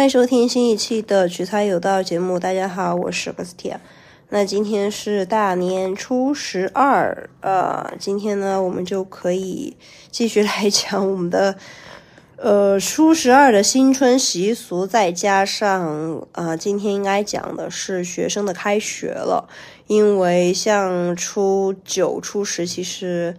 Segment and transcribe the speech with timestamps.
[0.00, 2.38] 欢迎收听新一期的取材有道节目。
[2.38, 3.78] 大家好，我是格斯蒂亚。
[4.30, 9.76] 那今天是大年初十二，呃，今天呢，我们就可以
[10.10, 11.54] 继续来讲我们的
[12.38, 19.50] 呃初十二的新春习俗，再加上啊，今天应该讲的是学生的开学了，
[19.86, 23.36] 因为像初九、初十，其实。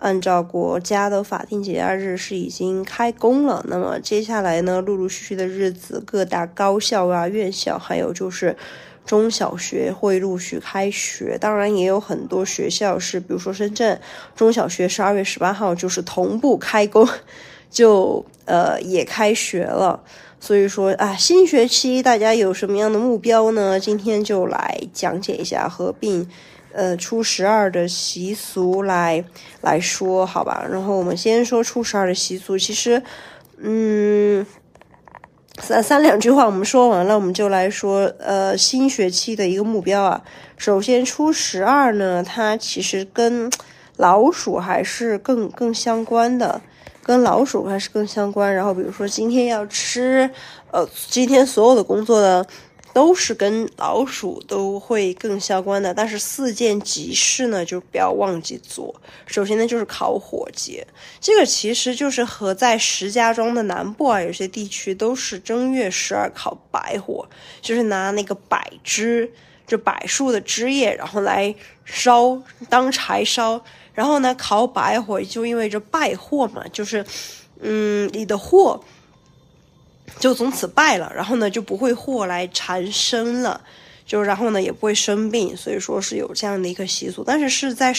[0.00, 8.56] 按照国家的法定节假日是已经开工了，那么接下来呢，陆陆续续的日子，各大高校啊、院校，还有就是
[9.04, 11.36] 中小学会陆续开学。
[11.38, 14.00] 当然，也有很多学校是，比如说深圳
[14.34, 17.06] 中小学十二月十八号就是同步开工，
[17.70, 20.02] 就呃也开学了。
[20.40, 23.78] 所以说啊，新学期大家有什么样的目标呢？
[23.78, 26.26] 今天就来讲解一下合并。
[26.72, 29.24] 呃，初十二的习俗来
[29.60, 30.64] 来说，好吧。
[30.70, 32.56] 然后我们先说初十二的习俗。
[32.56, 33.02] 其实，
[33.58, 34.46] 嗯，
[35.58, 40.22] 三三两句话我们说完了，我们就来说呃新学期的一个目标啊。
[40.56, 43.50] 首先，初十二呢，它其实跟
[43.96, 46.60] 老鼠还是更更相关的，
[47.02, 48.54] 跟老鼠还是更相关。
[48.54, 50.30] 然后，比如说今天要吃，
[50.70, 52.46] 呃，今天所有的工作的。
[52.92, 58.94] 都是跟老鼠都会更相关的，但是四件急事呢，就不要忘记做。
[59.26, 60.86] 首先呢，就是烤火节，
[61.20, 67.28] 这个其实就是和在石家庄的南部啊，有些地区都是正月十二烤白火，
[67.62, 69.30] 就是拿那个柏枝，
[69.66, 73.62] 就柏树的枝叶，然后来烧当柴烧，
[73.94, 77.04] 然后呢烤白火，就意味着败货嘛，就是
[77.60, 78.82] 嗯，你的货。
[80.18, 83.60] 就从此败了，然后呢就不会祸来缠身了，
[84.04, 87.22] 就然后呢也不会生病，所以说是有这样的一个习俗。
[87.24, 87.92] 但是是在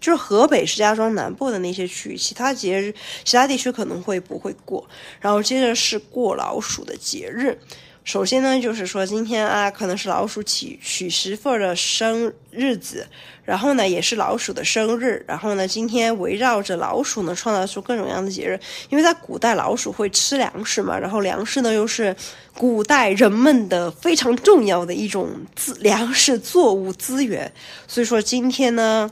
[0.00, 4.88] 就是河北石家庄南部的那些区域，其他节日其他地区可能会不会过。
[5.20, 7.58] 然后接着是过老鼠的节日。
[8.06, 13.04] 首先呢，就是说今天啊，可能是老鼠娶娶媳妇的生日子，
[13.44, 18.60] 然后呢，也是老鼠的生日，然后呢，今天围绕着老鼠呢，创造出各种各样的节日。
[18.90, 22.14] 因为在古代，老鼠会吃粮食嘛，然后粮食呢，又是
[22.54, 27.52] 古代人们的非常重要的一种资粮食作物资源，
[27.88, 29.10] 所以说今天呢，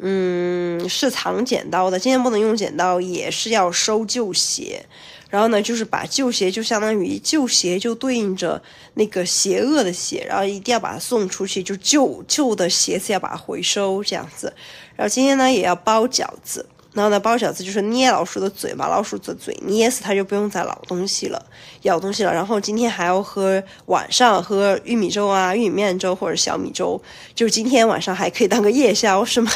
[0.00, 4.84] 嗯，是藏剪刀的，今天不能用剪刀，也是要收旧鞋。
[5.30, 8.62] 然后呢，就是把旧鞋就相当于旧鞋就对应着
[8.94, 14.50] 那个邪恶的鞋，然后一定要把它送出去，就旧旧的鞋子要把它回收这样子。
[14.96, 21.44] 然后今天呢也要包饺子，然后呢包饺子就是捏老鼠的嘴，把老鼠的嘴捏死，它就不用再咬东西了，
[21.82, 22.32] 咬东西了。
[22.32, 26.98] 然后今天还要喝晚上喝玉米粥啊、玉米面粥或者小米粥，
[27.34, 29.52] 就是今天晚上还可以当个夜宵是吗？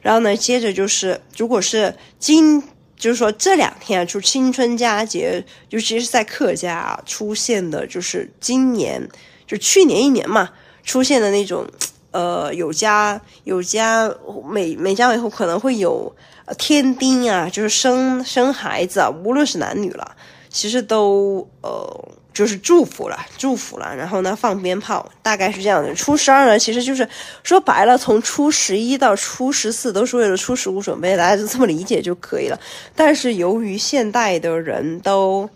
[0.00, 2.62] 然后呢，接着就是如果是今。
[2.96, 9.06] 就是说这两天就新春佳节，尤其是在客家出现的，就是今年
[9.46, 10.50] 就去年一年嘛
[10.82, 11.66] 出现的那种，
[12.10, 14.10] 呃，有家有家
[14.48, 16.14] 每每家每户可能会有
[16.58, 20.16] 天丁啊，就是生生孩子啊，无论是男女了，
[20.48, 22.08] 其实都呃。
[22.36, 25.94] 就是祝福了，祝福了，然后呢，放鞭炮，大概是这样的。
[25.94, 27.08] 初十二呢，其实就是
[27.42, 32.60] 说白了，从初十一到初十四都是为了初十五准备，大家就这么理解就可以了。
[32.94, 35.48] 但是由于现代的人都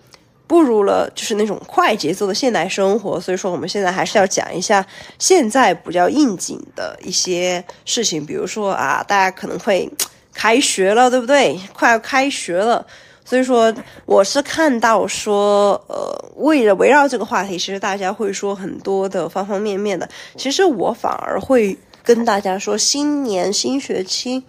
[0.47, 4.83] 步入了就是那种快节奏的现代生活，所以说我们现在还是要讲一下
[5.19, 9.87] 现在比较应景的一些事情，比如说啊，大家可能会
[10.33, 11.61] 开学了，对不对？
[11.75, 12.87] 快要开学了。
[13.31, 13.73] 所以说，
[14.07, 20.09] 我是看到说，呃，为了围绕这个话题，其实大家会说很多的方方面面的。
[20.37, 24.43] 其实我反而会跟大家说，新年新学期，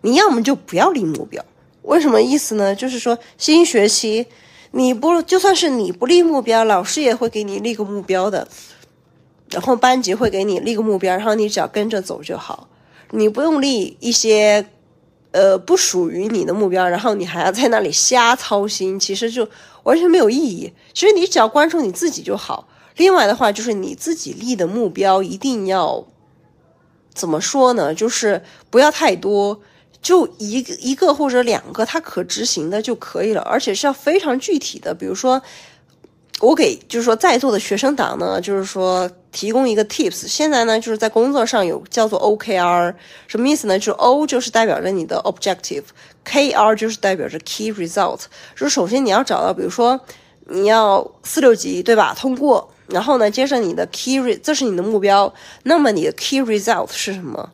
[0.00, 1.44] 你要么就不要立目标。
[1.82, 2.74] 为什么意思呢？
[2.74, 4.24] 就是说新学期
[4.70, 8.48] 你不就算是你不立目标，老师也会给你立个目标的，
[9.50, 12.68] 然后班级会给你立个目标，然后你只要跟着走就好，
[13.10, 14.64] 你不用立一些。
[15.38, 19.48] 呃，不属于你的目标，然后你还要在那里瞎操心，其实就
[19.84, 20.72] 完全没有意义。
[20.92, 22.66] 其实你只要关注你自己就好。
[22.96, 26.04] 另外的话，就是你自己立的目标一定要
[27.14, 27.94] 怎么说呢？
[27.94, 29.60] 就是不要太多，
[30.02, 35.40] 就一个一个或者两个，它可执行的就可以了，而且是要非常具体的，比如说。
[36.40, 40.26] 我给就是说在座的学生党呢，就是说提供一个 tips。
[40.28, 42.94] 现在呢，就是在工作上有叫做 OKR，
[43.26, 43.76] 什么意思呢？
[43.76, 48.20] 就是 O 就是代表着你的 objective，KR 就是代表着 key result。
[48.54, 49.98] 就是首先你要找到，比如说
[50.46, 52.14] 你要四六级对吧？
[52.16, 57.50] 通过，然后呢，接着你的 key 这是你的目标，那么你的 key result 是什么？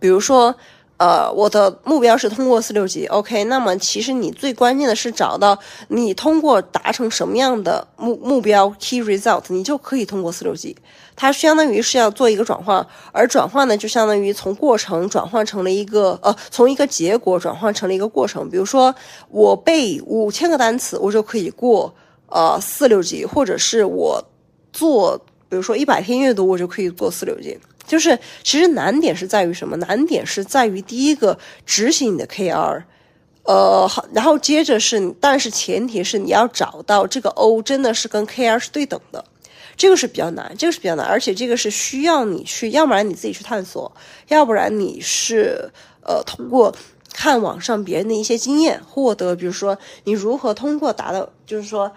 [0.00, 0.56] 比如说。
[1.04, 3.44] 呃，我的目标是通过四六级，OK。
[3.44, 5.58] 那么其实你最关键的是找到
[5.88, 10.74] 你通过达成什么样的目目标 key result，你就可以通过四六级。
[11.14, 18.48] 它相当于是要做一个转换，而转换呢，就相当于从过程转换成了一个呃，从一个结果转换成了一个过程。
[18.48, 18.94] 比如说
[19.28, 21.94] 我背五千个单词，我就可以过
[22.28, 24.24] 呃四六级，或者是我
[24.72, 25.18] 做
[25.50, 27.58] 比如说一百篇阅读，我就可以过四六级。
[27.86, 29.76] 就是其实难点是在于什么？
[29.76, 32.82] 难点是在于第一个执行你的 KR，
[33.44, 39.22] 呃，好，然后接着是，但是前提是你要找到这个 O 真的是跟 KR 是对等的，
[39.76, 43.92] 这个是比较难，这个是比较难，而且这个是需要你去，要不然你自己去探索，
[44.28, 45.70] 要不然你是
[46.02, 46.74] 呃通过
[47.12, 51.92] 看网上别人的一些经验获得，比如说你如何通过达到，就是说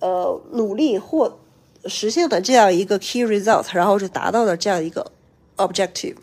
[0.00, 1.38] 呃努力或
[1.84, 5.12] 实现的这样一个 key result，然后就达到了这样一个。
[5.56, 6.16] Objective，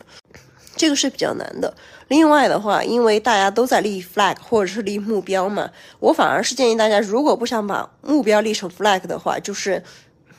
[0.76, 1.74] 这个是比较难的。
[2.08, 5.70] 另外的话，因为大家都在立 flag 或者是立目标嘛，
[6.00, 9.82] 我反而是建议大家，如果不想把目标立成 flag 的话，就是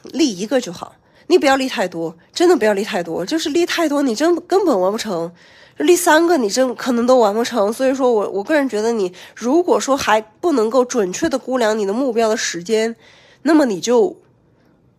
[0.04, 0.96] 立一个就好。
[1.28, 3.26] 你不要立太多，真的不要立太多。
[3.26, 5.32] 就是立太多，你真根本完不成。
[5.78, 7.74] 立三个，你真可能都完不成。
[7.74, 12.96] 所以说我我个人觉得，你如果说还不能够准确的估量你的目标的时间，
[13.42, 14.16] 那么你就。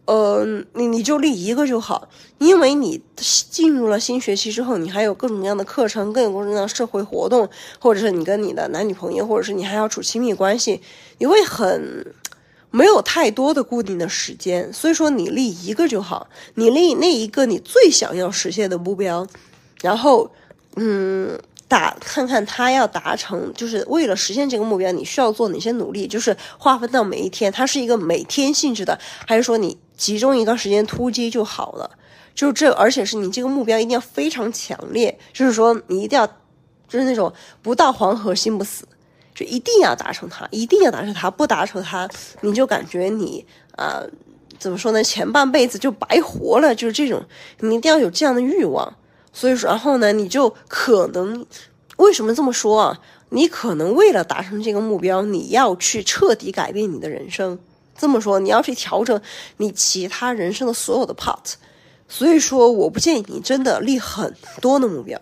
[0.06, 2.08] 呃，你你就立一个就好，
[2.38, 3.02] 因为你
[3.50, 7.48] 进入了新学期之后，你还有各种各样的课程，各种各样的社会活动，
[7.80, 10.80] 或者是你跟你的男女朋友，或者是你还要处亲密关系，
[11.18, 12.14] 你会很
[12.70, 19.26] 没有太多的固定的时间，所以说你立一个就好，你立那一个你最想要实现的目标，
[19.82, 20.30] 然后，
[20.76, 21.38] 嗯。
[21.68, 26.06] 打看看他要达成，就是为了实现这个目标，你需要做哪些努力？
[26.06, 31.90] 就是划分到每一天，它是一个每天性质的，还是说你集中一段时间突击就好了？
[32.34, 36.26] 就这，而且是你这个目标一定要非常强烈，就是说你一定要，
[36.88, 37.32] 就是那种
[37.62, 38.86] 不到黄河心不死，
[39.34, 42.08] 就一定要达成它，一定要达成它，不达成它，
[42.42, 43.44] 你就感觉你
[43.76, 44.02] 啊，
[44.58, 45.02] 怎么说呢？
[45.02, 47.24] 前半辈子就白活了，就是这种，
[47.60, 48.94] 你一定要有这样的欲望。
[49.38, 51.44] 所以说，然后呢，你就可能
[51.98, 52.98] 为什么这么说啊？
[53.28, 57.58] 你可能为了达成这个目标，你要去彻底改变你的人生。
[57.98, 59.20] 这么说，你要去调整
[59.58, 61.52] 你其他人生的所有的 part。
[62.08, 65.20] 所以说，我不建议你真的立很多的目标，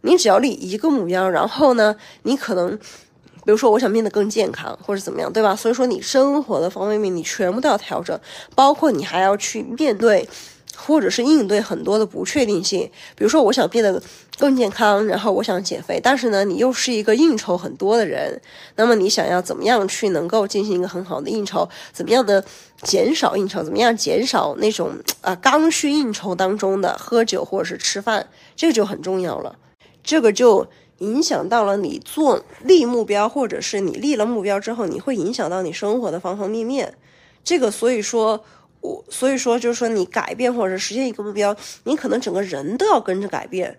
[0.00, 1.30] 你只要立一个目标。
[1.30, 1.94] 然后呢，
[2.24, 5.54] 你可能，比如说，我想变得更健康，或者怎么样，对吧？
[5.54, 8.18] 所以说，你生活的方方面面，你全部都要调整，
[8.56, 10.28] 包括你还要去面对。
[10.76, 14.02] 或者是应对很多的不确定性，比如说我想变得
[14.38, 18.40] 更健康，然后我想减肥，但是呢，你又是一个应酬很多的人，
[18.76, 21.68] 那么你想要怎么样去能够进行一个很好的应酬？
[21.92, 22.42] 怎么样的
[22.82, 23.62] 减少应酬？
[23.62, 28.26] 怎么样减少那种啊刚需应酬当中的喝酒或者是吃饭？
[28.56, 29.56] 这个就很重要了，
[30.02, 30.66] 这个就
[30.98, 36.94] 影响到了你做立目标，或者是你立了目标之后，你会影响到你生活的方方面面。
[37.44, 38.42] 这个所以说。
[38.82, 43.78] 我所以说，就是说你改变或者实现一个目标，你可能整个人都要跟着改变。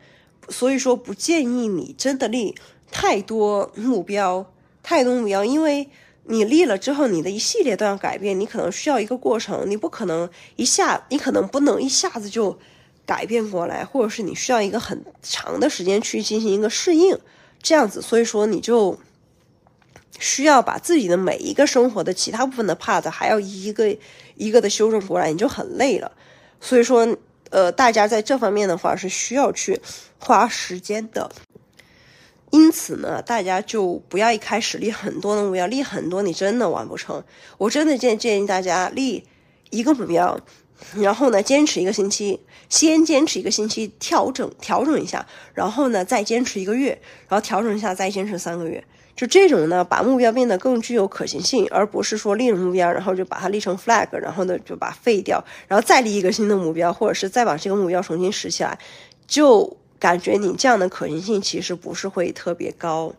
[0.50, 2.56] 所以说，不建议你真的立
[2.90, 4.52] 太多目标，
[4.82, 5.90] 太多目标，因为
[6.26, 12.58] 你立了之后，你的一系列都要改变，你可能需要一个过程，你不可能一下，你可能不能一下子就
[13.06, 17.18] 改变过来，或者是你需要一个很长的时间去进行一个适应，
[17.62, 18.02] 这样子。
[18.02, 18.98] 所以说，你就。
[20.20, 23.98] 需要把自己的每一个生活的其他部分的 part 还要一个
[24.36, 26.12] 一个的修正过来，你就很累了。
[26.62, 27.18] 所以说，
[27.50, 29.82] 呃，大家在这方面的话是需要去
[30.18, 31.32] 花时间的。
[32.52, 37.24] 因此呢，大家就不要一开始立很多的目标，立很多你真的完不成。
[37.58, 39.24] 我真的建建议大家立
[39.72, 40.40] 一个目标，
[40.96, 42.40] 然后呢坚持一个星期，
[42.70, 48.84] 先坚持一个星期，调整调整一下，然后呢再坚持一个月，然后调整一下，再坚持三个月。
[49.16, 58.78] 就这种呢，把目标变得更具有可行性，而不是说立了目标，然后就把它立成 flag，然后呢就把废掉，然后再立一个新的目标，或者是再把这个目标重新拾起来，
[59.28, 63.14] 就感觉你这样的可行性其实不是会特别高。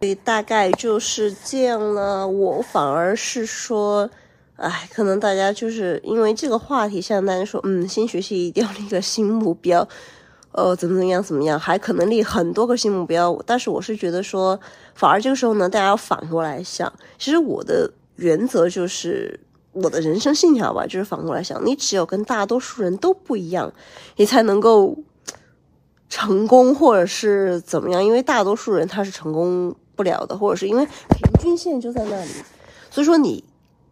[0.00, 2.26] 所以大概就是这样了。
[2.26, 4.08] 我反而是说，
[4.56, 9.86] 哎，可能大家就是因为这个话题，像大家说，嗯，新学期一定要立个新目标。
[10.52, 14.58] 呃，怎么怎么样，怎么样，还可能立很多个新目标，但是我是觉得说，
[14.94, 19.38] 反而这个时候呢，大家要反过来想，其实我的原则就是
[19.72, 23.72] 我的人生信条吧，就是反过来想，你只有跟大多数人都不一样，
[24.16, 24.98] 你才能够
[26.08, 32.30] 成功，或者是怎么样，因为大多数人他是成功不了的，或者是因为平均线就在那里，
[32.90, 33.44] 所以说你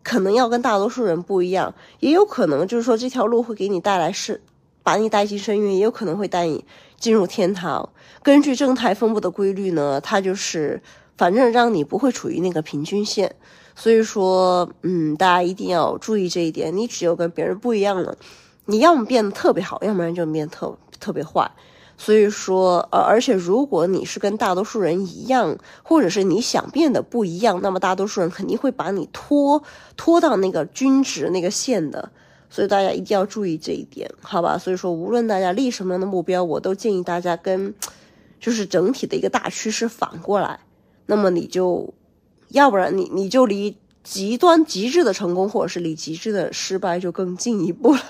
[0.03, 4.41] 可能要跟大多数人不一样，也有可能就是说这条路会给你带来是。
[4.89, 6.65] 把你带进深渊，也有可能会带你
[6.99, 7.91] 进入天堂。
[8.23, 10.83] 根据正态分布的规律呢，它就是
[11.19, 13.37] 反正让你不会处于那个平均线。
[13.77, 16.75] 所以说，嗯，大家一定要注意这一点。
[16.75, 18.17] 你只有跟别人不一样了，
[18.65, 21.51] 你要么变得特别好，要不然就变特特别坏。
[21.99, 29.63] 所以说，呃，而且如果你是跟大多数人一样，或者是你想变得不一样，那么大多数人肯定会把你拖
[29.99, 32.11] 拖到那个均值那个线的。
[32.51, 34.59] 所以大家一定要注意这一点，好吧？
[34.59, 37.75] 所以说，无论大家立什么样的目标，我都建议大家跟
[38.41, 40.61] 就是整体的一个大趋势反过来，
[41.07, 41.95] 那么你就。
[42.53, 48.01] 要不然你你就离极端极致的成功，或者是离极致的失败就更进一步了，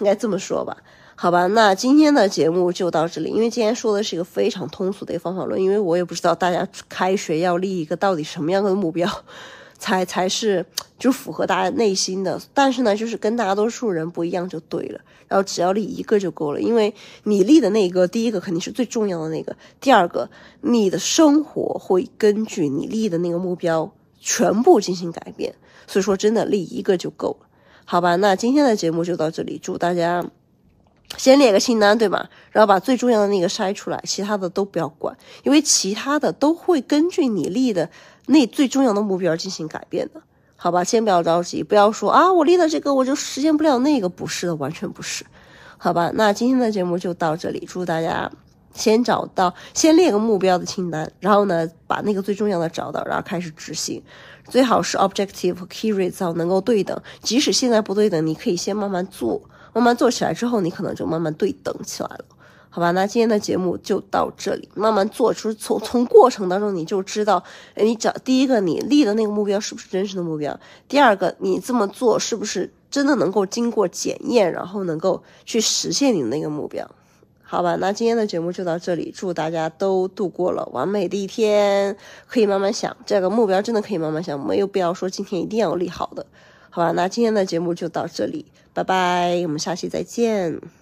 [0.00, 0.76] 应该这么说吧？
[1.14, 3.30] 好吧，那今天的节目就到这里。
[3.30, 9.08] 因为今天说的是一个非常通俗的一个方法论，因为我也不知道大家开学要立一个到底什么样的目标，
[9.78, 10.66] 才才是
[10.98, 12.40] 就符合大家内心的。
[12.52, 15.00] 但是呢，就是跟大多数人不一样就对了。
[15.28, 16.94] 然后只要立一个就够了，因为
[17.24, 20.30] 你立的那个第一个肯定是最重要的那个，第二个
[20.62, 25.54] 你的生活会根据你立的那个目标全部进行改变，
[25.86, 27.46] 所以说真的立一个就够了，
[27.84, 28.16] 好吧？
[28.16, 30.24] 那今天的节目就到这里，祝大家
[31.18, 32.30] 先列个清单，对吧？
[32.50, 37.90] 然后把最重要的那个筛出来，其他的都不要管，因为其他的都会根据你立的
[38.28, 40.22] 那最重要的目标进行改变的。
[40.54, 45.24] 好吧，先不要着急，不要说啊，我立了这个我就实现不了那个，不是的，完全不是。
[45.76, 48.28] 好吧，那今天的节目就到这里，祝大家
[48.74, 54.02] 先找到，先列个目标的清单，然后呢，把那个最重要的找到，然后开始执行，
[54.48, 59.40] 最好是 objective 和 key result 能够对等，即使现在不对等，你可以先慢慢做，
[59.72, 62.24] 慢慢做起来之后，你可能就慢慢对等起来了。
[62.70, 67.42] 好吧，那今天的节目就到这里，慢慢做出从从过程当中你就知道，
[67.74, 70.58] 哎，你找第一个你立的那个目标是不是真实的目标？
[70.86, 76.88] 第二个，你这么做是不是真的能够经过检验，然后能够去实现你的那个目标？
[77.42, 81.96] 好吧，那今天的节目就到这里，祝大家都度过了完美的一天，
[82.26, 86.26] 可以慢慢想这个目标，真的可以慢慢想，没有必要说今天一定要立好的。
[86.68, 88.44] 好吧，那今天的节目就到这里，
[88.74, 90.77] 拜拜，我们下期再见。